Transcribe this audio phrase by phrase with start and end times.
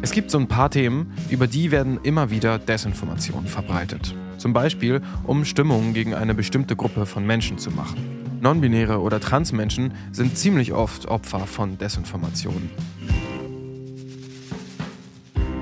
[0.00, 4.14] Es gibt so ein paar Themen, über die werden immer wieder Desinformationen verbreitet.
[4.36, 7.98] Zum Beispiel, um Stimmungen gegen eine bestimmte Gruppe von Menschen zu machen.
[8.40, 12.70] Nonbinäre oder Transmenschen sind ziemlich oft Opfer von Desinformationen.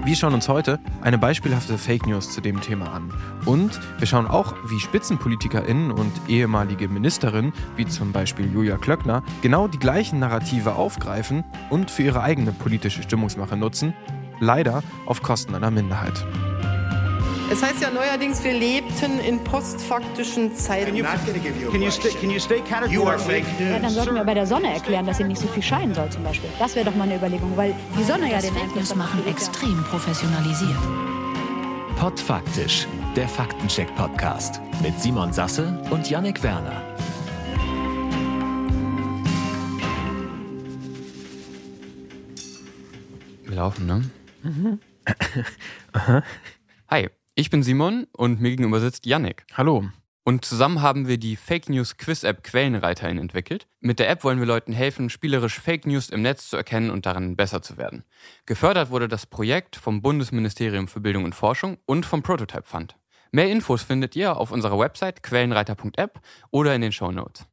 [0.04, 3.12] Wir schauen uns heute eine beispielhafte Fake News zu dem Thema an.
[3.46, 9.66] Und wir schauen auch, wie SpitzenpolitikerInnen und ehemalige Ministerinnen, wie zum Beispiel Julia Klöckner, genau
[9.66, 13.94] die gleichen Narrative aufgreifen und für ihre eigene politische Stimmungsmache nutzen,
[14.40, 16.24] leider auf Kosten einer Minderheit.
[17.48, 20.96] Es heißt ja neuerdings, wir lebten in postfaktischen Zeiten.
[20.96, 21.04] Ja,
[23.80, 26.24] dann sollten wir bei der Sonne erklären, dass sie nicht so viel scheinen soll zum
[26.24, 26.50] Beispiel.
[26.58, 28.96] Das wäre doch mal eine Überlegung, weil die Sonne ja Das den Fake Einfluss News
[28.96, 30.76] machen extrem professionalisiert.
[32.00, 36.82] Podfaktisch, der Faktencheck-Podcast mit Simon Sasse und Yannick Werner.
[43.44, 44.02] Wir laufen, ne?
[46.88, 49.44] Hi, ich bin Simon und mir gegenüber sitzt Yannick.
[49.54, 49.84] Hallo.
[50.24, 53.68] Und zusammen haben wir die Fake News Quiz App Quellenreiterin entwickelt.
[53.78, 57.06] Mit der App wollen wir Leuten helfen, spielerisch Fake News im Netz zu erkennen und
[57.06, 58.02] darin besser zu werden.
[58.44, 62.96] Gefördert wurde das Projekt vom Bundesministerium für Bildung und Forschung und vom Prototype Fund.
[63.30, 67.46] Mehr Infos findet ihr auf unserer Website quellenreiter.app oder in den Show Notes.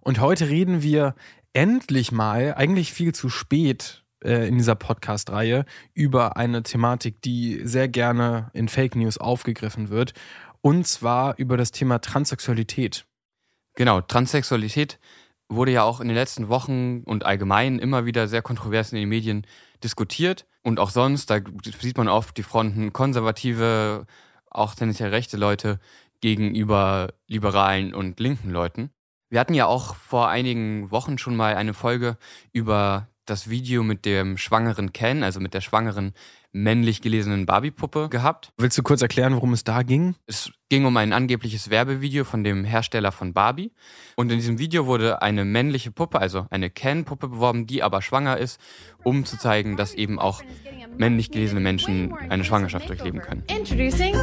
[0.00, 1.16] Und heute reden wir
[1.52, 7.88] endlich mal, eigentlich viel zu spät äh, in dieser Podcast-Reihe, über eine Thematik, die sehr
[7.88, 10.14] gerne in Fake News aufgegriffen wird.
[10.60, 13.04] Und zwar über das Thema Transsexualität.
[13.74, 14.98] Genau, Transsexualität
[15.48, 19.08] wurde ja auch in den letzten Wochen und allgemein immer wieder sehr kontrovers in den
[19.08, 19.46] Medien
[19.82, 21.40] diskutiert und auch sonst, da
[21.80, 24.06] sieht man oft die Fronten konservative,
[24.50, 25.80] auch tendenziell rechte Leute
[26.20, 28.90] gegenüber liberalen und linken Leuten.
[29.28, 32.16] Wir hatten ja auch vor einigen Wochen schon mal eine Folge
[32.52, 36.12] über das Video mit dem schwangeren Ken, also mit der schwangeren
[36.52, 38.52] männlich gelesenen Barbie-Puppe gehabt.
[38.58, 40.16] Willst du kurz erklären, worum es da ging?
[40.26, 43.72] Es ging um ein angebliches Werbevideo von dem Hersteller von Barbie.
[44.16, 48.36] Und in diesem Video wurde eine männliche Puppe, also eine Ken-Puppe beworben, die aber schwanger
[48.36, 48.60] ist,
[49.02, 50.42] um zu zeigen, dass eben auch
[50.98, 53.44] männlich gelesene Menschen eine Schwangerschaft durchleben können.
[53.48, 54.14] Introducing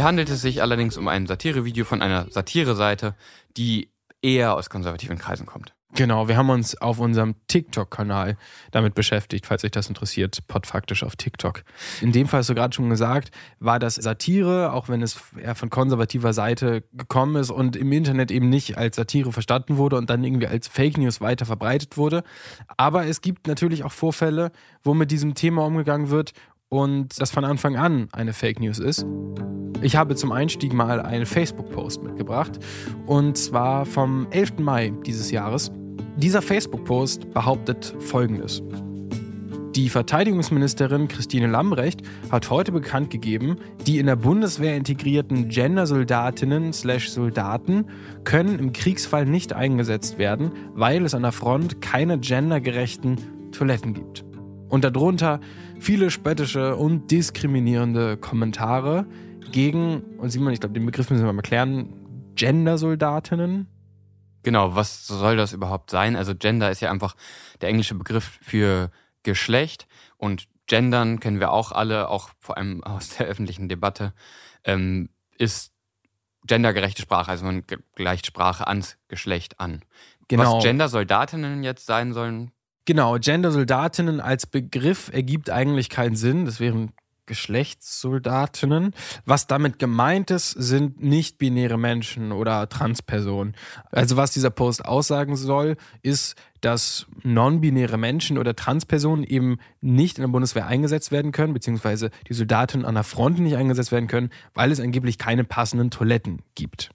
[0.00, 3.14] Hier handelt es sich allerdings um ein Satirevideo von einer Satireseite,
[3.58, 3.90] die
[4.22, 5.74] eher aus konservativen Kreisen kommt.
[5.92, 8.36] Genau, wir haben uns auf unserem TikTok-Kanal
[8.70, 11.64] damit beschäftigt, falls euch das interessiert, podfaktisch auf TikTok.
[12.00, 15.56] In dem Fall hast du gerade schon gesagt, war das Satire, auch wenn es eher
[15.56, 20.08] von konservativer Seite gekommen ist und im Internet eben nicht als Satire verstanden wurde und
[20.08, 22.22] dann irgendwie als Fake News weiter verbreitet wurde.
[22.76, 26.32] Aber es gibt natürlich auch Vorfälle, wo mit diesem Thema umgegangen wird
[26.70, 29.04] und das von Anfang an eine Fake News ist.
[29.82, 32.58] Ich habe zum Einstieg mal einen Facebook-Post mitgebracht
[33.06, 34.58] und zwar vom 11.
[34.58, 35.70] Mai dieses Jahres.
[36.16, 38.62] Dieser Facebook-Post behauptet Folgendes.
[39.74, 43.56] Die Verteidigungsministerin Christine Lambrecht hat heute bekannt gegeben,
[43.86, 47.86] die in der Bundeswehr integrierten Gender-Soldatinnen slash Soldaten
[48.24, 53.16] können im Kriegsfall nicht eingesetzt werden, weil es an der Front keine gendergerechten
[53.52, 54.24] Toiletten gibt.
[54.68, 55.40] Und darunter
[55.80, 59.06] viele spöttische und diskriminierende Kommentare
[59.50, 61.92] gegen, und Simon, ich glaube, den Begriff müssen wir mal erklären,
[62.36, 63.66] Gender-Soldatinnen.
[64.42, 66.16] Genau, was soll das überhaupt sein?
[66.16, 67.16] Also Gender ist ja einfach
[67.60, 68.90] der englische Begriff für
[69.22, 69.86] Geschlecht
[70.16, 74.14] und Gendern kennen wir auch alle, auch vor allem aus der öffentlichen Debatte,
[74.64, 75.72] ähm, ist
[76.46, 79.84] gendergerechte Sprache, also man gleicht Sprache ans Geschlecht an.
[80.28, 80.56] Genau.
[80.56, 82.52] Was Gender-Soldatinnen jetzt sein sollen,
[82.90, 86.44] Genau, Gender-Soldatinnen als Begriff ergibt eigentlich keinen Sinn.
[86.44, 86.90] Das wären
[87.26, 88.94] Geschlechtssoldatinnen.
[89.24, 93.54] Was damit gemeint ist, sind nicht-binäre Menschen oder Transpersonen.
[93.92, 100.22] Also was dieser Post aussagen soll, ist, dass non-binäre Menschen oder Transpersonen eben nicht in
[100.22, 104.30] der Bundeswehr eingesetzt werden können, beziehungsweise die Soldatinnen an der Front nicht eingesetzt werden können,
[104.52, 106.90] weil es angeblich keine passenden Toiletten gibt.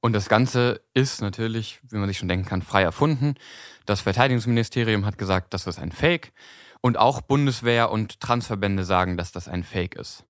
[0.00, 3.34] Und das Ganze ist natürlich, wie man sich schon denken kann, frei erfunden.
[3.84, 6.32] Das Verteidigungsministerium hat gesagt, das ist ein Fake.
[6.80, 10.24] Und auch Bundeswehr und Transverbände sagen, dass das ein Fake ist.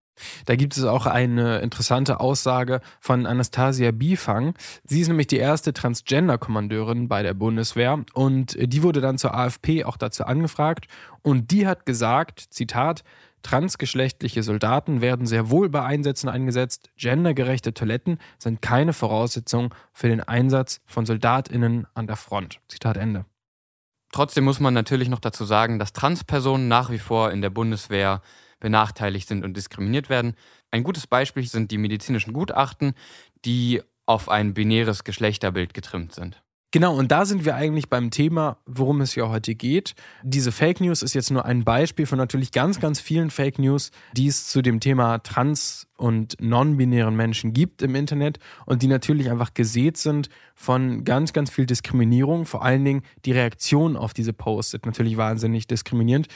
[0.47, 4.55] Da gibt es auch eine interessante Aussage von Anastasia Bifang.
[4.85, 9.85] Sie ist nämlich die erste Transgender-Kommandeurin bei der Bundeswehr und die wurde dann zur AFP
[9.85, 10.87] auch dazu angefragt
[11.23, 13.05] und die hat gesagt, Zitat,
[13.43, 20.21] transgeschlechtliche Soldaten werden sehr wohl bei Einsätzen eingesetzt, gendergerechte Toiletten sind keine Voraussetzung für den
[20.21, 22.61] Einsatz von SoldatInnen an der Front.
[22.69, 23.25] Zitat Ende.
[24.13, 28.23] Trotzdem muss man natürlich noch dazu sagen, dass Transpersonen nach wie vor in der Bundeswehr
[28.59, 30.35] benachteiligt sind und diskriminiert werden.
[30.71, 32.95] Ein gutes Beispiel sind die medizinischen Gutachten,
[33.45, 36.43] die auf ein binäres Geschlechterbild getrimmt sind.
[36.71, 39.95] Genau, und da sind wir eigentlich beim Thema, worum es ja heute geht.
[40.23, 43.91] Diese Fake News ist jetzt nur ein Beispiel von natürlich ganz, ganz vielen Fake News,
[44.13, 49.31] die es zu dem Thema trans- und non-binären Menschen gibt im Internet und die natürlich
[49.31, 52.45] einfach gesät sind von ganz, ganz viel Diskriminierung.
[52.45, 56.29] Vor allen Dingen die Reaktion auf diese Posts sind natürlich wahnsinnig diskriminierend,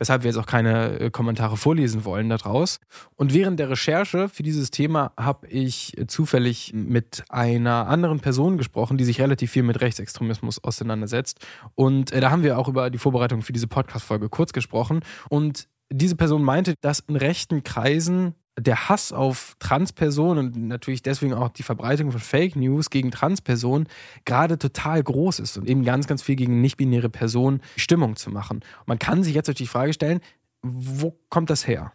[0.00, 2.80] weshalb wir jetzt auch keine äh, Kommentare vorlesen wollen daraus.
[3.14, 8.96] Und während der Recherche für dieses Thema habe ich zufällig mit einer anderen Person gesprochen,
[8.96, 11.46] die sich relativ viel mit Rechtsextremismus auseinandersetzt.
[11.74, 15.00] Und äh, da haben wir auch über die Vorbereitung für diese Podcast-Folge kurz gesprochen.
[15.28, 21.32] Und diese Person meinte, dass in rechten Kreisen der Hass auf Transpersonen und natürlich deswegen
[21.32, 23.88] auch die Verbreitung von Fake News gegen Transpersonen
[24.24, 28.58] gerade total groß ist und eben ganz, ganz viel gegen nicht-binäre Personen Stimmung zu machen.
[28.58, 30.20] Und man kann sich jetzt natürlich die Frage stellen,
[30.62, 31.92] wo kommt das her?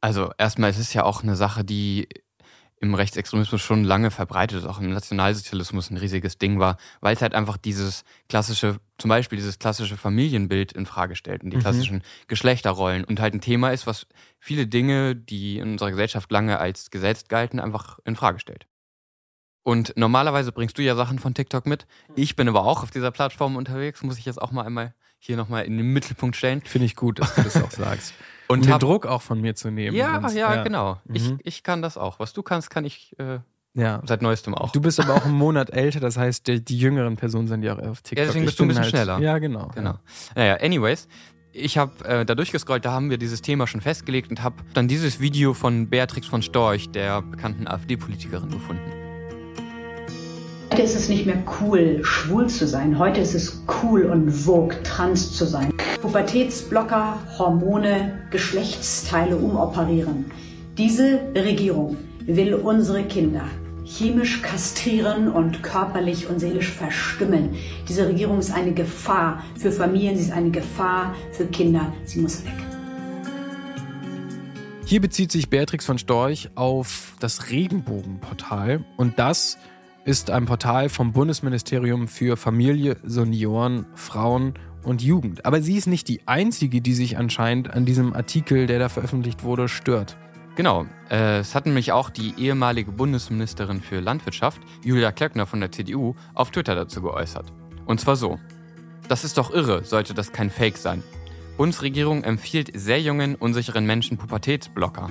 [0.00, 2.08] Also erstmal, es ist ja auch eine Sache, die
[2.80, 7.22] im Rechtsextremismus schon lange verbreitet ist, auch im Nationalsozialismus ein riesiges Ding war, weil es
[7.22, 11.62] halt einfach dieses klassische, zum Beispiel dieses klassische Familienbild in Frage stellt und die Mhm.
[11.62, 14.06] klassischen Geschlechterrollen und halt ein Thema ist, was
[14.38, 18.66] viele Dinge, die in unserer Gesellschaft lange als gesetzt galten, einfach in Frage stellt.
[19.64, 21.86] Und normalerweise bringst du ja Sachen von TikTok mit.
[22.14, 25.36] Ich bin aber auch auf dieser Plattform unterwegs, muss ich jetzt auch mal einmal hier
[25.36, 26.62] nochmal in den Mittelpunkt stellen.
[26.62, 28.14] Finde ich gut, dass du das auch sagst.
[28.48, 29.94] Und um den hab- Druck auch von mir zu nehmen.
[29.96, 30.98] Ja, Sonst- ja, genau.
[31.12, 31.38] Ich, Mhm.
[31.44, 32.18] ich kann das auch.
[32.18, 33.38] Was du kannst, kann ich äh,
[33.74, 34.00] ja.
[34.06, 34.72] seit neuestem auch.
[34.72, 37.74] Du bist aber auch einen Monat älter, das heißt, die, die jüngeren Personen sind ja
[37.74, 38.18] auch auf TikTok.
[38.18, 39.18] Ja, deswegen Ich bist du ein bisschen schneller.
[39.20, 39.70] Ja, genau.
[39.74, 39.94] Genau.
[40.34, 41.08] Naja, anyways.
[41.52, 44.86] Ich habe äh, da durchgescrollt, da haben wir dieses Thema schon festgelegt und habe dann
[44.86, 48.82] dieses Video von Beatrix von Storch, der bekannten AfD-Politikerin, gefunden.
[50.70, 52.98] Heute ist es nicht mehr cool, schwul zu sein.
[52.98, 55.72] Heute ist es cool und vogue, trans zu sein.
[56.02, 60.26] Pubertätsblocker, Hormone, Geschlechtsteile umoperieren.
[60.76, 63.44] Diese Regierung will unsere Kinder
[63.84, 67.56] chemisch kastrieren und körperlich und seelisch verstümmeln.
[67.88, 71.92] Diese Regierung ist eine Gefahr für Familien, sie ist eine Gefahr für Kinder.
[72.04, 72.52] Sie muss weg.
[74.84, 79.58] Hier bezieht sich Beatrix von Storch auf das Regenbogenportal und das
[80.04, 84.54] ist ein Portal vom Bundesministerium für Familie, Senioren, Frauen
[84.88, 85.44] und Jugend.
[85.44, 89.44] Aber sie ist nicht die einzige, die sich anscheinend an diesem Artikel, der da veröffentlicht
[89.44, 90.16] wurde, stört.
[90.56, 95.70] Genau, äh, es hat nämlich auch die ehemalige Bundesministerin für Landwirtschaft, Julia Klöckner von der
[95.70, 97.52] CDU, auf Twitter dazu geäußert.
[97.86, 98.38] Und zwar so.
[99.08, 101.02] Das ist doch irre, sollte das kein Fake sein.
[101.56, 105.10] Bundesregierung empfiehlt sehr jungen, unsicheren Menschen Pubertätsblocker.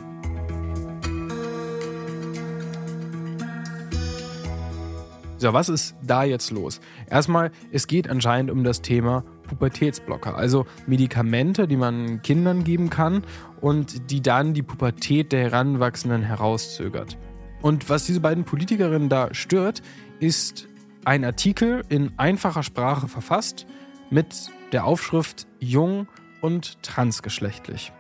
[5.40, 6.82] So, was ist da jetzt los?
[7.10, 13.24] Erstmal, es geht anscheinend um das Thema Pubertätsblocker, also Medikamente, die man Kindern geben kann
[13.62, 17.18] und die dann die Pubertät der Heranwachsenden herauszögert.
[17.62, 19.82] Und was diese beiden Politikerinnen da stört,
[20.20, 20.68] ist
[21.06, 23.66] ein Artikel in einfacher Sprache verfasst
[24.10, 26.08] mit der Aufschrift jung
[26.42, 27.92] und transgeschlechtlich.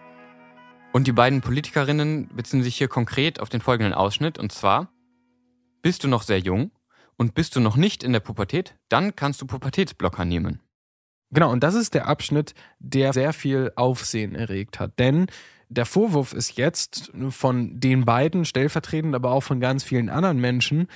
[0.93, 4.89] Und die beiden Politikerinnen beziehen sich hier konkret auf den folgenden Ausschnitt, und zwar,
[5.81, 6.71] bist du noch sehr jung
[7.17, 10.61] und bist du noch nicht in der Pubertät, dann kannst du Pubertätsblocker nehmen.
[11.31, 14.97] Genau, und das ist der Abschnitt, der sehr viel Aufsehen erregt hat.
[14.97, 15.27] Denn
[15.69, 20.87] der Vorwurf ist jetzt von den beiden stellvertretend, aber auch von ganz vielen anderen Menschen,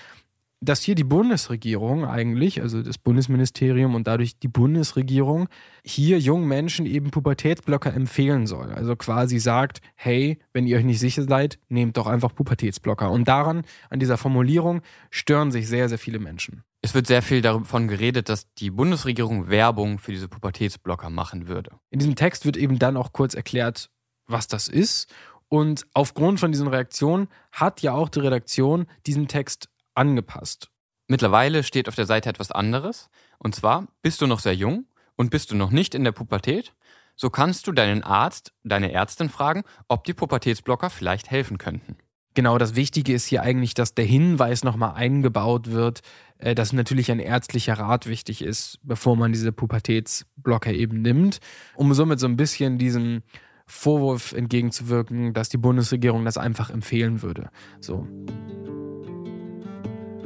[0.63, 5.49] dass hier die Bundesregierung eigentlich, also das Bundesministerium und dadurch die Bundesregierung,
[5.83, 8.71] hier jungen Menschen eben Pubertätsblocker empfehlen soll.
[8.71, 13.09] Also quasi sagt, hey, wenn ihr euch nicht sicher seid, nehmt doch einfach Pubertätsblocker.
[13.09, 16.63] Und daran, an dieser Formulierung, stören sich sehr, sehr viele Menschen.
[16.83, 21.71] Es wird sehr viel davon geredet, dass die Bundesregierung Werbung für diese Pubertätsblocker machen würde.
[21.91, 23.91] In diesem Text wird eben dann auch kurz erklärt,
[24.25, 25.13] was das ist.
[25.47, 30.69] Und aufgrund von diesen Reaktionen hat ja auch die Redaktion diesen Text angepasst.
[31.07, 33.09] Mittlerweile steht auf der Seite etwas anderes.
[33.37, 34.85] Und zwar, bist du noch sehr jung
[35.17, 36.73] und bist du noch nicht in der Pubertät,
[37.15, 41.97] so kannst du deinen Arzt, deine Ärztin fragen, ob die Pubertätsblocker vielleicht helfen könnten.
[42.33, 46.01] Genau, das Wichtige ist hier eigentlich, dass der Hinweis nochmal eingebaut wird,
[46.37, 51.39] äh, dass natürlich ein ärztlicher Rat wichtig ist, bevor man diese Pubertätsblocker eben nimmt,
[51.75, 53.23] um somit so ein bisschen diesen
[53.65, 57.49] Vorwurf entgegenzuwirken, dass die Bundesregierung das einfach empfehlen würde.
[57.79, 58.07] So.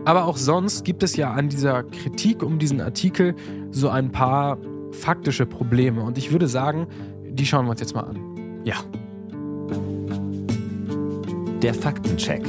[0.06, 3.36] Aber auch sonst gibt es ja an dieser Kritik um diesen Artikel
[3.72, 4.60] so ein paar
[4.92, 6.04] faktische Probleme.
[6.04, 6.88] Und ich würde sagen,
[7.24, 8.64] die schauen wir uns jetzt mal an.
[8.64, 8.76] Ja.
[11.62, 12.44] Der Faktencheck.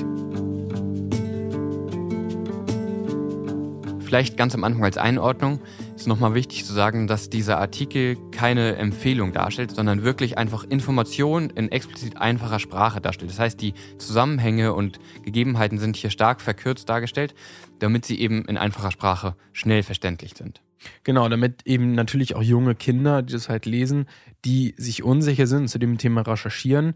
[4.01, 5.61] Vielleicht ganz am Anfang als Einordnung
[5.97, 11.51] ist nochmal wichtig zu sagen, dass dieser Artikel keine Empfehlung darstellt, sondern wirklich einfach Informationen
[11.51, 13.31] in explizit einfacher Sprache darstellt.
[13.31, 17.35] Das heißt, die Zusammenhänge und Gegebenheiten sind hier stark verkürzt dargestellt,
[17.79, 20.63] damit sie eben in einfacher Sprache schnell verständlich sind.
[21.05, 24.07] Genau, damit eben natürlich auch junge Kinder, die das halt lesen,
[24.45, 26.95] die sich unsicher sind, zu dem Thema recherchieren,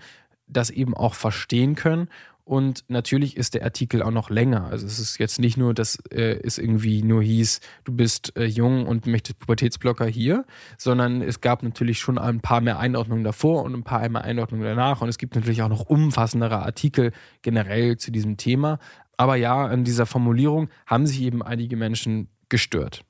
[0.53, 2.09] das eben auch verstehen können.
[2.45, 4.65] Und natürlich ist der Artikel auch noch länger.
[4.65, 8.45] Also es ist jetzt nicht nur, dass äh, es irgendwie nur hieß, du bist äh,
[8.45, 10.45] jung und möchtest Pubertätsblocker hier,
[10.77, 14.65] sondern es gab natürlich schon ein paar mehr Einordnungen davor und ein paar mehr Einordnungen
[14.65, 15.01] danach.
[15.01, 18.81] Und es gibt natürlich auch noch umfassendere Artikel generell zu diesem Thema.
[19.17, 23.05] Aber ja, an dieser Formulierung haben sich eben einige Menschen gestört.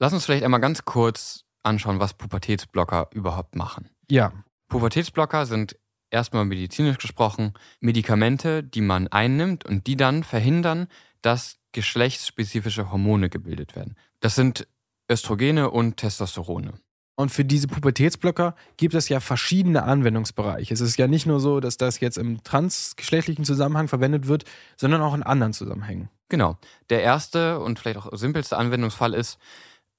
[0.00, 3.88] Lass uns vielleicht einmal ganz kurz anschauen, was Pubertätsblocker überhaupt machen.
[4.10, 4.32] Ja,
[4.68, 5.76] Pubertätsblocker sind
[6.14, 10.86] erstmal medizinisch gesprochen Medikamente, die man einnimmt und die dann verhindern,
[11.20, 13.96] dass geschlechtsspezifische Hormone gebildet werden.
[14.20, 14.66] Das sind
[15.10, 16.74] Östrogene und Testosterone.
[17.16, 20.74] Und für diese Pubertätsblocker gibt es ja verschiedene Anwendungsbereiche.
[20.74, 24.44] Es ist ja nicht nur so, dass das jetzt im transgeschlechtlichen Zusammenhang verwendet wird,
[24.76, 26.08] sondern auch in anderen Zusammenhängen.
[26.28, 26.58] Genau.
[26.90, 29.38] Der erste und vielleicht auch simpelste Anwendungsfall ist,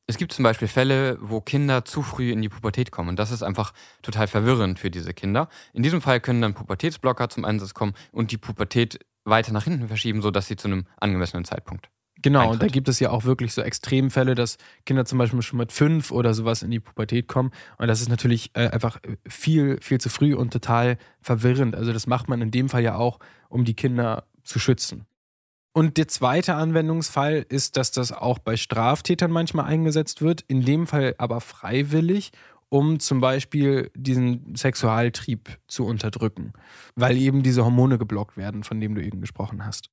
[0.07, 3.09] es gibt zum Beispiel Fälle, wo Kinder zu früh in die Pubertät kommen.
[3.09, 5.49] Und das ist einfach total verwirrend für diese Kinder.
[5.73, 9.87] In diesem Fall können dann Pubertätsblocker zum Einsatz kommen und die Pubertät weiter nach hinten
[9.87, 11.89] verschieben, sodass sie zu einem angemessenen Zeitpunkt.
[12.21, 12.73] Genau, und da Eintritt.
[12.73, 16.33] gibt es ja auch wirklich so Extremfälle, dass Kinder zum Beispiel schon mit fünf oder
[16.33, 17.51] sowas in die Pubertät kommen.
[17.77, 21.75] Und das ist natürlich äh, einfach viel, viel zu früh und total verwirrend.
[21.75, 23.19] Also das macht man in dem Fall ja auch,
[23.49, 25.05] um die Kinder zu schützen.
[25.77, 30.87] Und der zweite Anwendungsfall ist, dass das auch bei Straftätern manchmal eingesetzt wird, in dem
[30.87, 32.31] Fall aber freiwillig,
[32.69, 36.53] um zum Beispiel diesen Sexualtrieb zu unterdrücken,
[36.95, 39.89] weil eben diese Hormone geblockt werden, von dem du eben gesprochen hast.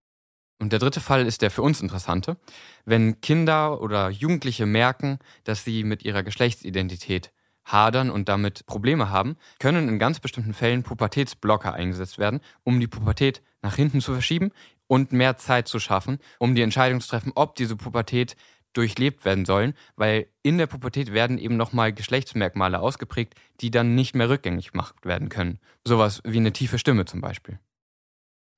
[0.60, 2.36] Und der dritte Fall ist der für uns interessante.
[2.84, 7.32] Wenn Kinder oder Jugendliche merken, dass sie mit ihrer Geschlechtsidentität
[7.64, 12.86] hadern und damit Probleme haben, können in ganz bestimmten Fällen Pubertätsblocker eingesetzt werden, um die
[12.86, 14.52] Pubertät nach hinten zu verschieben
[14.92, 18.36] und mehr Zeit zu schaffen, um die Entscheidung zu treffen, ob diese Pubertät
[18.74, 24.14] durchlebt werden sollen, weil in der Pubertät werden eben nochmal Geschlechtsmerkmale ausgeprägt, die dann nicht
[24.14, 25.60] mehr rückgängig gemacht werden können.
[25.86, 27.58] Sowas wie eine tiefe Stimme zum Beispiel.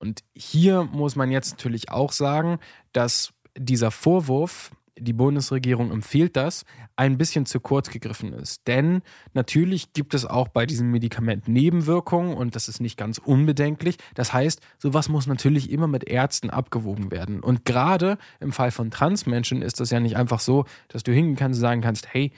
[0.01, 2.59] Und hier muss man jetzt natürlich auch sagen,
[2.93, 6.65] dass dieser Vorwurf, die Bundesregierung empfiehlt das,
[6.97, 8.67] ein bisschen zu kurz gegriffen ist.
[8.69, 13.97] Denn natürlich gibt es auch bei diesem Medikament Nebenwirkungen und das ist nicht ganz unbedenklich.
[14.15, 17.41] Das heißt, sowas muss natürlich immer mit Ärzten abgewogen werden.
[17.41, 21.37] Und gerade im Fall von Transmenschen ist das ja nicht einfach so, dass du hingehen
[21.37, 22.33] kannst und sagen kannst, hey,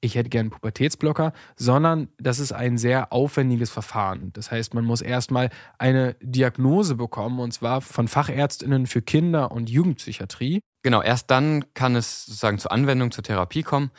[0.00, 4.32] ich hätte gern einen Pubertätsblocker, sondern das ist ein sehr aufwendiges Verfahren.
[4.32, 9.70] Das heißt, man muss erstmal eine Diagnose bekommen, und zwar von Fachärztinnen für Kinder- und
[9.70, 10.60] Jugendpsychiatrie.
[10.82, 13.90] Genau, erst dann kann es sozusagen zur Anwendung, zur Therapie kommen.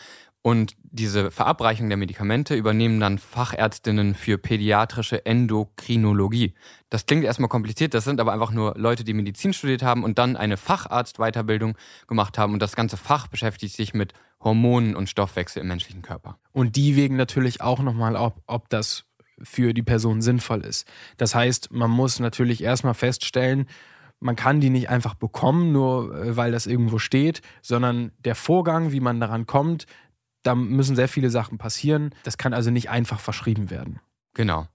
[0.41, 6.53] Und diese Verabreichung der Medikamente übernehmen dann Fachärztinnen für pädiatrische Endokrinologie.
[6.89, 10.17] Das klingt erstmal kompliziert, das sind aber einfach nur Leute, die Medizin studiert haben und
[10.17, 11.77] dann eine Facharztweiterbildung
[12.07, 12.53] gemacht haben.
[12.53, 16.39] Und das ganze Fach beschäftigt sich mit Hormonen und Stoffwechsel im menschlichen Körper.
[16.53, 19.05] Und die wägen natürlich auch nochmal, ob, ob das
[19.41, 20.87] für die Person sinnvoll ist.
[21.17, 23.67] Das heißt, man muss natürlich erstmal feststellen,
[24.21, 28.91] man kann die nicht einfach bekommen, nur äh, weil das irgendwo steht, sondern der Vorgang,
[28.91, 29.85] wie man daran kommt,
[30.43, 32.15] da müssen sehr viele Sachen passieren.
[32.23, 33.99] Das kann also nicht einfach verschrieben werden.
[34.33, 34.67] Genau.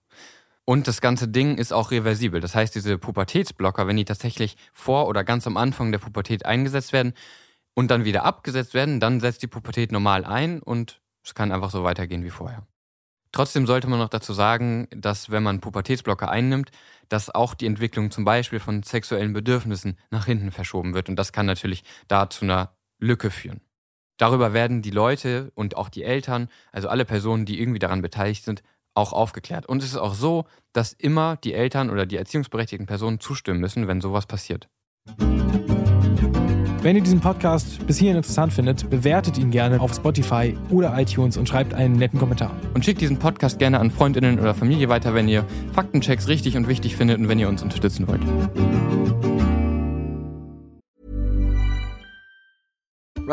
[0.64, 2.40] Und das ganze Ding ist auch reversibel.
[2.40, 6.92] Das heißt, diese Pubertätsblocker, wenn die tatsächlich vor oder ganz am Anfang der Pubertät eingesetzt
[6.92, 7.12] werden
[7.74, 11.70] und dann wieder abgesetzt werden, dann setzt die Pubertät normal ein und es kann einfach
[11.70, 12.66] so weitergehen wie vorher.
[13.32, 16.70] Trotzdem sollte man noch dazu sagen, dass wenn man Pubertätsblocker einnimmt,
[17.08, 21.08] dass auch die Entwicklung zum Beispiel von sexuellen Bedürfnissen nach hinten verschoben wird.
[21.08, 23.60] Und das kann natürlich da zu einer Lücke führen.
[24.16, 28.44] Darüber werden die Leute und auch die Eltern, also alle Personen, die irgendwie daran beteiligt
[28.44, 28.62] sind,
[28.94, 29.66] auch aufgeklärt.
[29.66, 33.88] Und es ist auch so, dass immer die Eltern oder die erziehungsberechtigten Personen zustimmen müssen,
[33.88, 34.68] wenn sowas passiert.
[36.84, 41.36] Wenn ihr diesen Podcast bis hierhin interessant findet, bewertet ihn gerne auf Spotify oder iTunes
[41.36, 42.54] und schreibt einen netten Kommentar.
[42.74, 46.68] Und schickt diesen Podcast gerne an Freundinnen oder Familie weiter, wenn ihr Faktenchecks richtig und
[46.68, 48.22] wichtig findet und wenn ihr uns unterstützen wollt.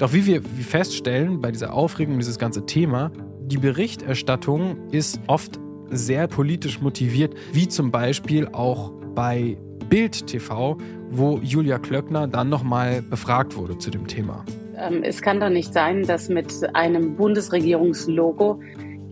[0.00, 6.26] Doch wie wir feststellen bei dieser Aufregung, dieses ganze Thema, die Berichterstattung ist oft sehr
[6.26, 9.58] politisch motiviert, wie zum Beispiel auch bei
[9.90, 10.78] Bild TV,
[11.10, 14.46] wo Julia Klöckner dann nochmal befragt wurde zu dem Thema.
[14.78, 18.58] Ähm, Es kann doch nicht sein, dass mit einem Bundesregierungslogo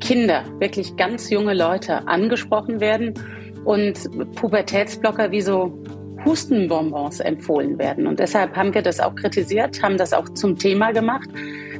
[0.00, 3.12] Kinder, wirklich ganz junge Leute angesprochen werden
[3.66, 5.76] und Pubertätsblocker wie so
[6.28, 8.06] Hustenbonbons empfohlen werden.
[8.06, 11.28] Und deshalb haben wir das auch kritisiert, haben das auch zum Thema gemacht.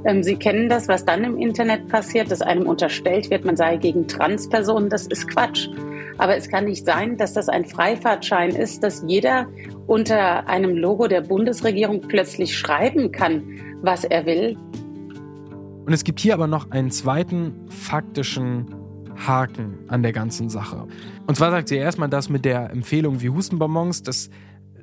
[0.04, 3.76] Ähm, Sie kennen das, was dann im Internet passiert, dass einem unterstellt wird, man sei
[3.76, 4.88] gegen Transpersonen.
[4.88, 5.68] Das ist Quatsch.
[6.16, 9.46] Aber es kann nicht sein, dass das ein Freifahrtschein ist, dass jeder
[9.86, 13.42] unter einem Logo der Bundesregierung plötzlich schreiben kann,
[13.82, 14.56] was er will.
[15.86, 18.66] Und es gibt hier aber noch einen zweiten faktischen
[19.26, 20.87] Haken an der ganzen Sache.
[21.26, 24.30] Und zwar sagt sie erstmal, dass mit der Empfehlung wie Hustenbonbons, dass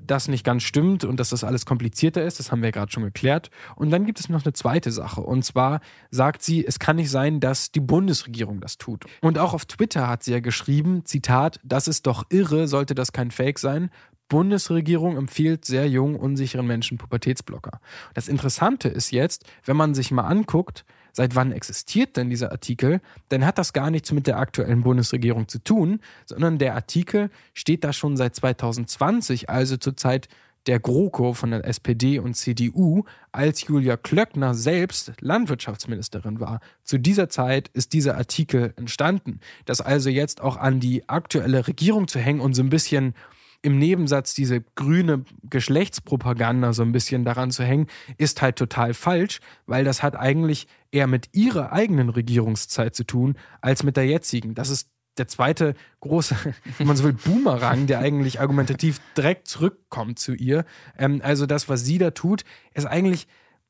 [0.08, 2.40] das nicht ganz stimmt und dass das alles komplizierter ist.
[2.40, 3.50] Das haben wir gerade schon geklärt.
[3.76, 5.22] Und dann gibt es noch eine zweite Sache.
[5.22, 9.06] Und zwar sagt sie, es kann nicht sein, dass die Bundesregierung das tut.
[9.22, 13.12] Und auch auf Twitter hat sie ja geschrieben, Zitat, das ist doch irre, sollte das
[13.12, 13.90] kein Fake sein.
[14.28, 17.80] Bundesregierung empfiehlt sehr jungen, unsicheren Menschen Pubertätsblocker.
[18.16, 20.84] Das Interessante ist jetzt, wenn man sich mal anguckt,
[21.16, 23.00] seit wann existiert denn dieser Artikel,
[23.30, 27.86] dann hat das gar nichts mit der aktuellen Bundesregierung zu tun, sondern der Artikel steht
[27.86, 30.28] da schon seit 2020, also zur Zeit
[30.68, 36.60] der GroKo von der SPD und CDU, als Julia Klöckner selbst Landwirtschaftsministerin war.
[36.84, 39.40] Zu dieser Zeit ist dieser Artikel entstanden.
[39.66, 43.14] Das also jetzt auch an die aktuelle Regierung zu hängen und so ein bisschen
[43.66, 49.40] im Nebensatz diese grüne Geschlechtspropaganda so ein bisschen daran zu hängen, ist halt total falsch,
[49.66, 54.54] weil das hat eigentlich eher mit ihrer eigenen Regierungszeit zu tun, als mit der jetzigen.
[54.54, 56.36] Das ist der zweite große,
[56.78, 60.64] wenn man so will, Boomerang, der eigentlich argumentativ direkt zurückkommt zu ihr.
[60.96, 62.44] Ähm, also das, was sie da tut,
[62.76, 63.28] ist eigentlich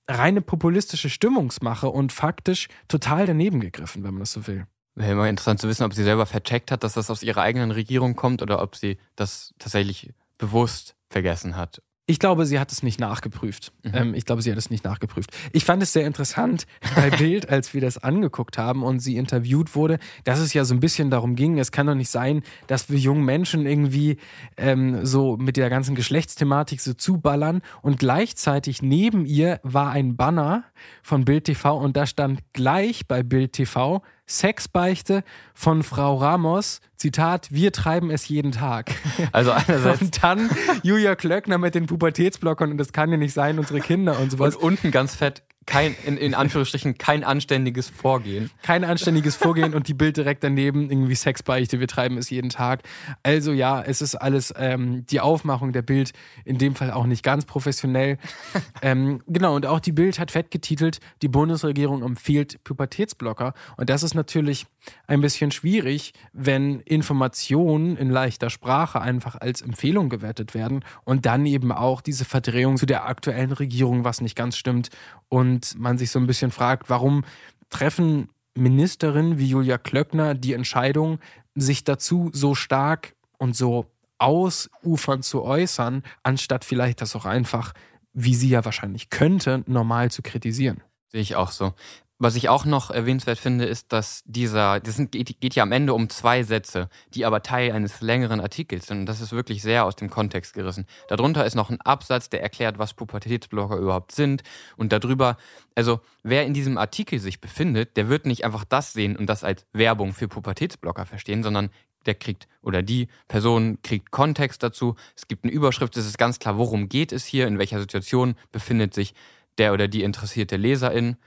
[0.09, 4.67] reine populistische Stimmungsmache und faktisch total daneben gegriffen, wenn man das so will.
[4.95, 7.71] Wäre immer interessant zu wissen, ob sie selber vercheckt hat, dass das aus ihrer eigenen
[7.71, 11.81] Regierung kommt oder ob sie das tatsächlich bewusst vergessen hat.
[12.07, 13.73] Ich glaube, sie hat es nicht nachgeprüft.
[13.83, 13.91] Mhm.
[13.93, 15.31] Ähm, ich glaube, sie hat es nicht nachgeprüft.
[15.53, 19.75] Ich fand es sehr interessant bei Bild, als wir das angeguckt haben und sie interviewt
[19.75, 22.91] wurde, dass es ja so ein bisschen darum ging, es kann doch nicht sein, dass
[22.91, 24.17] wir jungen Menschen irgendwie
[24.55, 30.63] ähm, so mit der ganzen Geschlechtsthematik so zuballern und gleichzeitig neben ihr war ein Banner
[31.01, 37.47] von Bild TV und da stand gleich bei Bild TV Sexbeichte von Frau Ramos, Zitat,
[37.51, 38.91] wir treiben es jeden Tag.
[39.31, 40.49] Also einerseits Und dann
[40.83, 44.55] Julia Klöckner mit den Pubertätsblockern und das kann ja nicht sein, unsere Kinder und sowas.
[44.55, 48.51] und unten ganz fett kein, in, in Anführungsstrichen, kein anständiges Vorgehen.
[48.61, 52.83] Kein anständiges Vorgehen und die Bild direkt daneben, irgendwie Sexbeichte, wir treiben es jeden Tag.
[53.23, 56.11] Also ja, es ist alles ähm, die Aufmachung der Bild,
[56.43, 58.17] in dem Fall auch nicht ganz professionell.
[58.81, 63.53] ähm, genau, und auch die Bild hat fett getitelt, die Bundesregierung empfiehlt Pubertätsblocker.
[63.77, 64.67] Und das ist natürlich
[65.07, 71.45] ein bisschen schwierig, wenn Informationen in leichter Sprache einfach als Empfehlung gewertet werden und dann
[71.45, 74.89] eben auch diese Verdrehung zu der aktuellen Regierung, was nicht ganz stimmt.
[75.27, 77.23] Und man sich so ein bisschen fragt, warum
[77.69, 81.19] treffen Ministerinnen wie Julia Klöckner die Entscheidung,
[81.55, 83.85] sich dazu so stark und so
[84.17, 87.73] ausufernd zu äußern, anstatt vielleicht das auch einfach,
[88.13, 90.81] wie sie ja wahrscheinlich könnte, normal zu kritisieren.
[91.07, 91.73] Sehe ich auch so.
[92.17, 95.73] Was ich auch noch erwähnenswert finde, ist, dass dieser, das sind, geht, geht ja am
[95.73, 98.99] Ende um zwei Sätze, die aber Teil eines längeren Artikels sind.
[98.99, 100.85] Und das ist wirklich sehr aus dem Kontext gerissen.
[101.09, 104.43] Darunter ist noch ein Absatz, der erklärt, was Pubertätsblocker überhaupt sind.
[104.77, 105.35] Und darüber,
[105.75, 109.43] also wer in diesem Artikel sich befindet, der wird nicht einfach das sehen und das
[109.43, 111.69] als Werbung für Pubertätsblocker verstehen, sondern
[112.05, 114.95] der kriegt oder die Person kriegt Kontext dazu.
[115.17, 118.35] Es gibt eine Überschrift, es ist ganz klar, worum geht es hier, in welcher Situation
[118.53, 119.13] befindet sich
[119.57, 121.17] der oder die interessierte Leserin.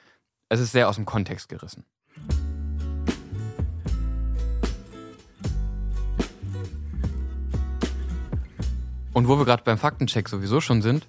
[0.50, 1.84] Es ist sehr aus dem Kontext gerissen.
[9.12, 11.06] Und wo wir gerade beim Faktencheck sowieso schon sind,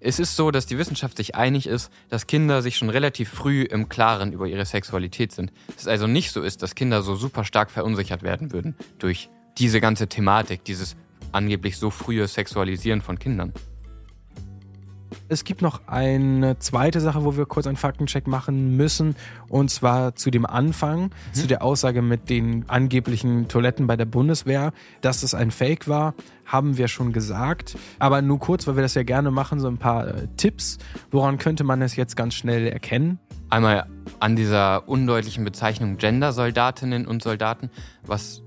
[0.00, 3.62] es ist so, dass die Wissenschaft sich einig ist, dass Kinder sich schon relativ früh
[3.62, 5.50] im Klaren über ihre Sexualität sind.
[5.78, 9.80] Es also nicht so ist, dass Kinder so super stark verunsichert werden würden durch diese
[9.80, 10.94] ganze Thematik, dieses
[11.32, 13.54] angeblich so frühe Sexualisieren von Kindern.
[15.28, 19.16] Es gibt noch eine zweite Sache, wo wir kurz einen Faktencheck machen müssen.
[19.48, 24.72] Und zwar zu dem Anfang, zu der Aussage mit den angeblichen Toiletten bei der Bundeswehr.
[25.00, 26.14] Dass es ein Fake war,
[26.46, 27.76] haben wir schon gesagt.
[27.98, 30.78] Aber nur kurz, weil wir das ja gerne machen, so ein paar äh, Tipps.
[31.10, 33.18] Woran könnte man es jetzt ganz schnell erkennen?
[33.50, 33.86] Einmal
[34.20, 37.70] an dieser undeutlichen Bezeichnung Gender-Soldatinnen und Soldaten,
[38.04, 38.42] was,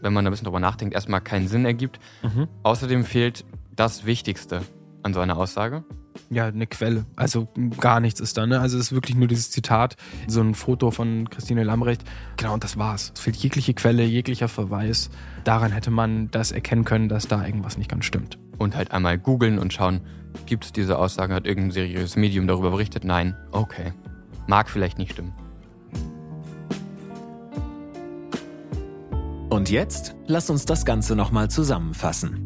[0.00, 1.98] wenn man ein bisschen drüber nachdenkt, erstmal keinen Sinn ergibt.
[2.22, 2.48] Mhm.
[2.62, 4.62] Außerdem fehlt das Wichtigste
[5.02, 5.84] an so einer Aussage.
[6.30, 7.06] Ja, eine Quelle.
[7.16, 7.48] Also
[7.80, 8.46] gar nichts ist da.
[8.46, 8.60] Ne?
[8.60, 12.02] Also es ist wirklich nur dieses Zitat, so ein Foto von Christine Lambrecht.
[12.36, 13.12] Genau, und das war's.
[13.14, 15.10] Es fehlt jegliche Quelle, jeglicher Verweis.
[15.44, 18.38] Daran hätte man das erkennen können, dass da irgendwas nicht ganz stimmt.
[18.58, 20.00] Und halt einmal googeln und schauen,
[20.46, 23.04] gibt es diese Aussage, hat irgendein seriöses Medium darüber berichtet?
[23.04, 23.36] Nein.
[23.52, 23.92] Okay.
[24.46, 25.32] Mag vielleicht nicht stimmen.
[29.48, 32.45] Und jetzt lass uns das Ganze nochmal zusammenfassen.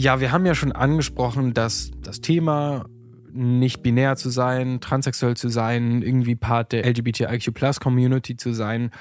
[0.00, 2.86] Ja, wir haben ja schon angesprochen, dass das Thema
[3.34, 8.92] nicht binär zu sein, transsexuell zu sein, irgendwie Part der LGBTIQ-Plus-Community zu sein,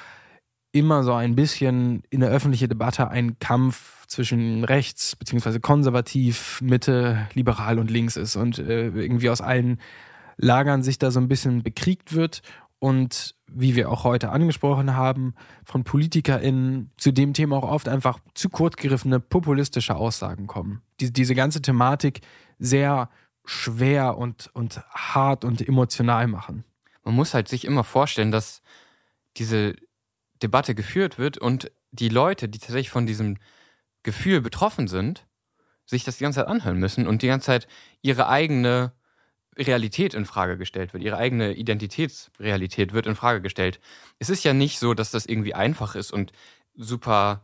[0.73, 5.59] immer so ein bisschen in der öffentlichen Debatte ein Kampf zwischen rechts bzw.
[5.59, 9.79] konservativ, Mitte, liberal und links ist und äh, irgendwie aus allen
[10.35, 12.41] Lagern sich da so ein bisschen bekriegt wird
[12.79, 15.33] und wie wir auch heute angesprochen haben,
[15.65, 20.81] von PolitikerInnen zu dem Thema auch oft einfach zu kurz gegriffene populistische Aussagen kommen.
[20.99, 22.21] Die, diese ganze Thematik
[22.57, 23.09] sehr
[23.45, 26.63] schwer und, und hart und emotional machen.
[27.03, 28.61] Man muss halt sich immer vorstellen, dass
[29.37, 29.75] diese
[30.41, 33.37] Debatte geführt wird und die Leute, die tatsächlich von diesem
[34.03, 35.25] Gefühl betroffen sind,
[35.85, 37.67] sich das die ganze Zeit anhören müssen und die ganze Zeit
[38.01, 38.93] ihre eigene
[39.59, 43.79] Realität in Frage gestellt wird, ihre eigene Identitätsrealität wird in Frage gestellt.
[44.17, 46.31] Es ist ja nicht so, dass das irgendwie einfach ist und
[46.75, 47.43] super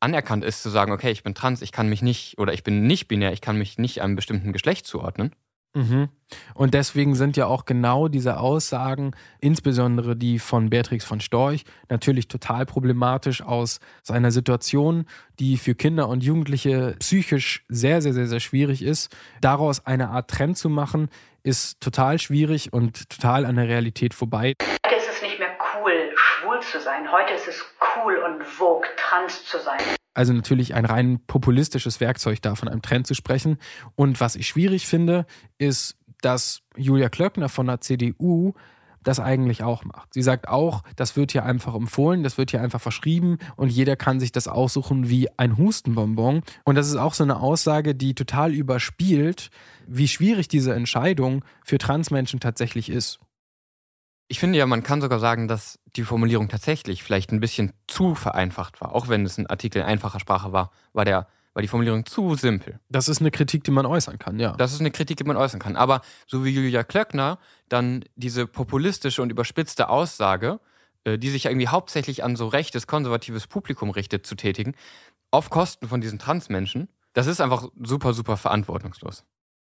[0.00, 2.86] anerkannt ist zu sagen, okay, ich bin trans, ich kann mich nicht oder ich bin
[2.86, 5.34] nicht binär, ich kann mich nicht einem bestimmten Geschlecht zuordnen.
[5.74, 6.08] Mhm.
[6.54, 12.28] Und deswegen sind ja auch genau diese Aussagen, insbesondere die von Beatrix von Storch, natürlich
[12.28, 15.06] total problematisch aus einer Situation,
[15.40, 19.14] die für Kinder und Jugendliche psychisch sehr, sehr, sehr, sehr schwierig ist.
[19.40, 21.08] Daraus eine Art Trend zu machen,
[21.44, 24.54] ist total schwierig und total an der Realität vorbei.
[24.84, 27.12] Heute ist es nicht mehr cool, schwul zu sein.
[27.12, 27.64] Heute ist es
[27.96, 29.78] cool und vogue, trans zu sein.
[30.14, 33.58] Also natürlich ein rein populistisches Werkzeug da von einem Trend zu sprechen.
[33.94, 35.26] Und was ich schwierig finde,
[35.58, 38.54] ist, dass Julia Klöckner von der CDU
[39.04, 40.12] das eigentlich auch macht.
[40.14, 43.96] Sie sagt auch, das wird hier einfach empfohlen, das wird hier einfach verschrieben und jeder
[43.96, 46.42] kann sich das aussuchen wie ein Hustenbonbon.
[46.64, 49.50] Und das ist auch so eine Aussage, die total überspielt,
[49.86, 53.20] wie schwierig diese Entscheidung für Transmenschen tatsächlich ist.
[54.28, 58.14] Ich finde ja, man kann sogar sagen, dass die Formulierung tatsächlich vielleicht ein bisschen zu
[58.14, 58.94] vereinfacht war.
[58.94, 62.34] Auch wenn es ein Artikel in einfacher Sprache war, war, der, war die Formulierung zu
[62.34, 62.80] simpel.
[62.88, 64.52] Das ist eine Kritik, die man äußern kann, ja.
[64.56, 65.76] Das ist eine Kritik, die man äußern kann.
[65.76, 67.38] Aber so wie Julia Klöckner
[67.74, 70.60] dann diese populistische und überspitzte Aussage,
[71.04, 74.74] äh, die sich irgendwie hauptsächlich an so rechtes, konservatives Publikum richtet, zu tätigen,
[75.30, 79.24] auf Kosten von diesen Transmenschen, das ist einfach super, super verantwortungslos.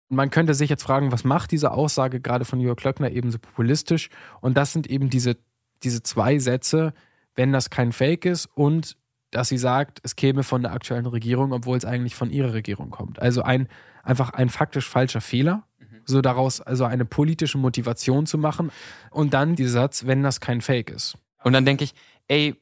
[0.09, 3.39] Man könnte sich jetzt fragen, was macht diese Aussage gerade von Jörg Klöckner eben so
[3.39, 4.09] populistisch?
[4.41, 5.37] Und das sind eben diese,
[5.83, 6.95] diese zwei Sätze,
[7.35, 8.97] wenn das kein Fake ist und
[9.31, 12.89] dass sie sagt, es käme von der aktuellen Regierung, obwohl es eigentlich von ihrer Regierung
[12.89, 13.21] kommt.
[13.21, 13.69] Also ein
[14.03, 15.68] einfach ein faktisch falscher Fehler,
[16.09, 18.71] so daraus also eine politische Motivation zu machen
[19.11, 21.17] und dann dieser Satz, wenn das kein Fake ist.
[21.45, 21.95] Und dann denke ich,
[22.27, 22.57] ey,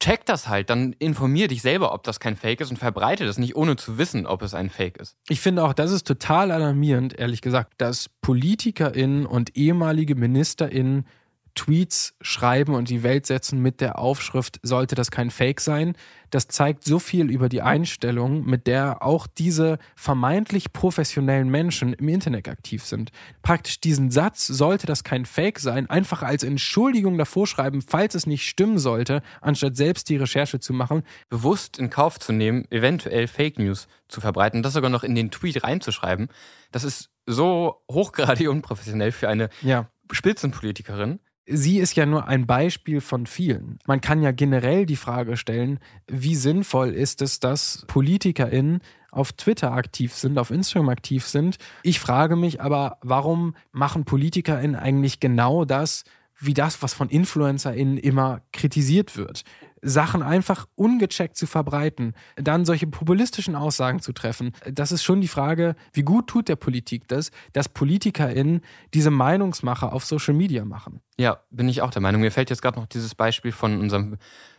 [0.00, 3.38] check das halt, dann informier dich selber, ob das kein Fake ist und verbreite das
[3.38, 5.16] nicht, ohne zu wissen, ob es ein Fake ist.
[5.28, 11.06] Ich finde auch, das ist total alarmierend, ehrlich gesagt, dass PolitikerInnen und ehemalige MinisterInnen
[11.54, 15.94] Tweets schreiben und die Welt setzen mit der Aufschrift, sollte das kein Fake sein.
[16.30, 22.08] Das zeigt so viel über die Einstellung, mit der auch diese vermeintlich professionellen Menschen im
[22.08, 23.10] Internet aktiv sind.
[23.42, 28.26] Praktisch diesen Satz, sollte das kein Fake sein, einfach als Entschuldigung davor schreiben, falls es
[28.26, 31.02] nicht stimmen sollte, anstatt selbst die Recherche zu machen.
[31.28, 35.30] Bewusst in Kauf zu nehmen, eventuell Fake News zu verbreiten, das sogar noch in den
[35.30, 36.28] Tweet reinzuschreiben,
[36.70, 39.90] das ist so hochgradig unprofessionell für eine ja.
[40.10, 43.78] Spitzenpolitikerin sie ist ja nur ein Beispiel von vielen.
[43.86, 49.72] Man kann ja generell die Frage stellen, wie sinnvoll ist es, dass PolitikerInnen auf Twitter
[49.72, 51.58] aktiv sind, auf Instagram aktiv sind.
[51.82, 56.04] Ich frage mich aber, warum machen PolitikerInnen eigentlich genau das,
[56.38, 59.44] wie das, was von InfluencerInnen immer kritisiert wird.
[59.82, 65.28] Sachen einfach ungecheckt zu verbreiten, dann solche populistischen Aussagen zu treffen, das ist schon die
[65.28, 68.60] Frage, wie gut tut der Politik das, dass PolitikerInnen
[68.94, 71.00] diese Meinungsmache auf Social Media machen.
[71.18, 72.20] Ja, bin ich auch der Meinung.
[72.20, 74.16] Mir fällt jetzt gerade noch dieses Beispiel von unserem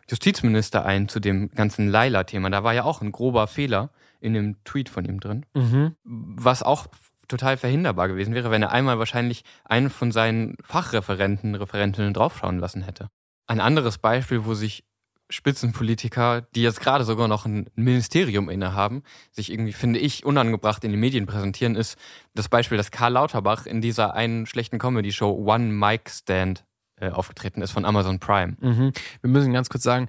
[0.09, 2.49] Justizminister ein zu dem ganzen Laila-Thema.
[2.49, 5.95] Da war ja auch ein grober Fehler in dem Tweet von ihm drin, Mhm.
[6.03, 6.88] was auch
[7.29, 12.81] total verhinderbar gewesen wäre, wenn er einmal wahrscheinlich einen von seinen Fachreferenten, Referentinnen draufschauen lassen
[12.83, 13.07] hätte.
[13.47, 14.83] Ein anderes Beispiel, wo sich
[15.34, 20.91] Spitzenpolitiker, die jetzt gerade sogar noch ein Ministerium innehaben, sich irgendwie, finde ich, unangebracht in
[20.91, 21.98] den Medien präsentieren, ist
[22.36, 26.65] das Beispiel, dass Karl Lauterbach in dieser einen schlechten Comedy-Show One Mic Stand
[26.98, 28.56] äh, aufgetreten ist von Amazon Prime.
[28.62, 28.93] Mhm.
[29.22, 30.08] Wir müssen ganz kurz sagen,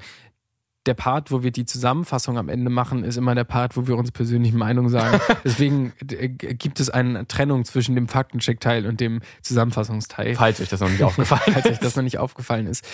[0.87, 3.97] der Part, wo wir die Zusammenfassung am Ende machen, ist immer der Part, wo wir
[3.97, 5.21] uns persönliche Meinung sagen.
[5.45, 10.35] Deswegen äh, gibt es eine Trennung zwischen dem Faktencheck-Teil und dem Zusammenfassungsteil.
[10.35, 12.85] Falls euch das noch nicht aufgefallen Falls euch das noch nicht aufgefallen ist.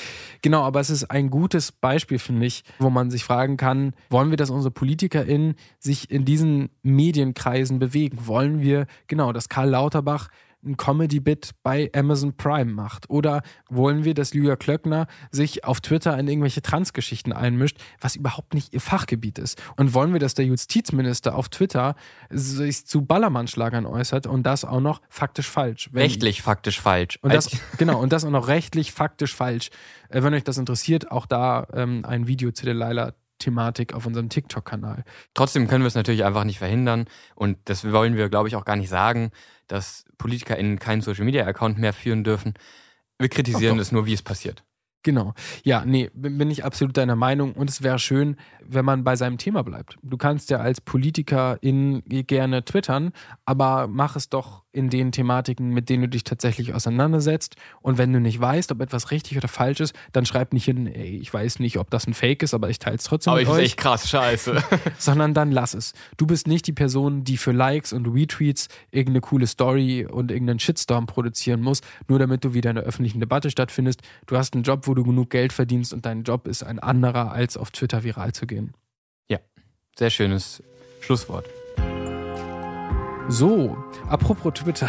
[0.42, 4.30] Genau, aber es ist ein gutes Beispiel, finde ich, wo man sich fragen kann, wollen
[4.30, 8.26] wir, dass unsere PolitikerInnen sich in diesen Medienkreisen bewegen?
[8.26, 10.28] Wollen wir, genau, dass Karl Lauterbach
[10.64, 13.08] ein Comedy-Bit bei Amazon Prime macht?
[13.10, 18.54] Oder wollen wir, dass Julia Klöckner sich auf Twitter in irgendwelche Transgeschichten einmischt, was überhaupt
[18.54, 19.60] nicht ihr Fachgebiet ist?
[19.76, 21.94] Und wollen wir, dass der Justizminister auf Twitter
[22.28, 25.90] sich zu Ballermann-Schlagern äußert und das auch noch faktisch falsch?
[25.94, 27.18] Rechtlich faktisch falsch.
[27.22, 29.70] und das, genau, und das auch noch rechtlich, faktisch falsch.
[30.08, 32.74] Äh, wenn euch das interessiert, auch da ähm, ein Video zu der
[33.40, 35.04] Laila-Thematik auf unserem TikTok-Kanal.
[35.34, 38.64] Trotzdem können wir es natürlich einfach nicht verhindern und das wollen wir, glaube ich, auch
[38.64, 39.30] gar nicht sagen,
[39.66, 42.54] dass PolitikerInnen keinen Social-Media-Account mehr führen dürfen.
[43.18, 44.64] Wir kritisieren es nur, wie es passiert.
[45.02, 45.34] Genau.
[45.64, 47.52] Ja, nee, bin ich absolut deiner Meinung.
[47.52, 49.96] Und es wäre schön, wenn man bei seinem Thema bleibt.
[50.02, 53.12] Du kannst ja als Politikerin gerne twittern,
[53.44, 57.56] aber mach es doch in den Thematiken, mit denen du dich tatsächlich auseinandersetzt.
[57.80, 60.86] Und wenn du nicht weißt, ob etwas richtig oder falsch ist, dann schreib nicht hin,
[60.86, 63.40] ey, ich weiß nicht, ob das ein Fake ist, aber ich teile es trotzdem Aber
[63.40, 64.62] ich finde echt krass, scheiße.
[64.98, 65.92] sondern dann lass es.
[66.16, 70.60] Du bist nicht die Person, die für Likes und Retweets irgendeine coole Story und irgendeinen
[70.60, 74.02] Shitstorm produzieren muss, nur damit du wieder in der öffentlichen Debatte stattfindest.
[74.26, 77.30] Du hast einen Job, wo du genug Geld verdienst und dein Job ist ein anderer,
[77.30, 78.74] als auf Twitter viral zu gehen.
[79.28, 79.38] Ja,
[79.96, 80.64] sehr schönes
[81.00, 81.46] Schlusswort.
[83.28, 83.76] So,
[84.08, 84.88] apropos Twitter.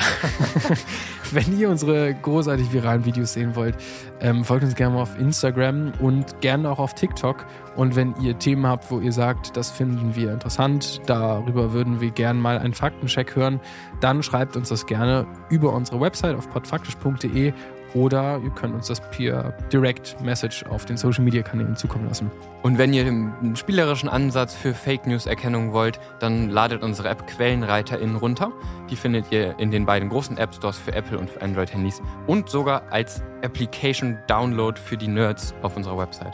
[1.31, 3.75] Wenn ihr unsere großartig viralen Videos sehen wollt,
[4.19, 7.45] ähm, folgt uns gerne mal auf Instagram und gerne auch auf TikTok.
[7.75, 12.09] Und wenn ihr Themen habt, wo ihr sagt, das finden wir interessant, darüber würden wir
[12.09, 13.61] gerne mal einen Faktencheck hören,
[14.01, 17.53] dann schreibt uns das gerne über unsere Website auf podfaktisch.de
[17.93, 22.31] oder ihr könnt uns das per Direct Message auf den Social Media Kanälen zukommen lassen.
[22.63, 27.25] Und wenn ihr einen spielerischen Ansatz für Fake News Erkennung wollt, dann ladet unsere App
[27.27, 28.51] QuellenreiterInnen runter.
[28.89, 32.01] Die findet ihr in den beiden großen App Stores für Apple und für Android Handys
[32.27, 36.33] und sogar als Application Download für die Nerds auf unserer Website.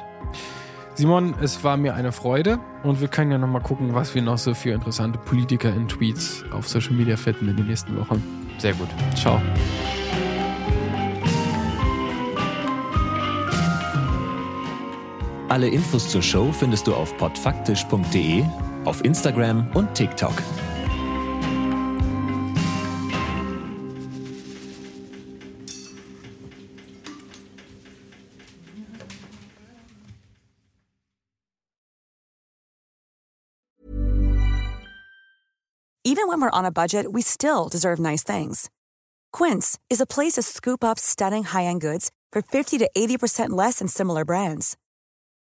[0.97, 4.39] Simon, es war mir eine Freude und wir können ja nochmal gucken, was wir noch
[4.39, 8.23] so für interessante Politiker in Tweets auf Social Media finden in den nächsten Wochen.
[8.57, 8.87] Sehr gut.
[9.15, 9.39] Ciao.
[15.49, 18.43] Alle Infos zur Show findest du auf podfaktisch.de,
[18.83, 20.33] auf Instagram und TikTok.
[36.03, 38.69] Even when we're on a budget, we still deserve nice things.
[39.31, 43.79] Quince is a place to scoop up stunning high-end goods for 50 to 80% less
[43.79, 44.75] than similar brands.